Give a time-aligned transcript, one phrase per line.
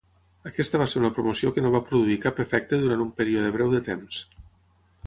[0.51, 3.73] Aquesta va ser una promoció que no va produir cap efecte durant un període breu
[3.77, 4.23] de temps.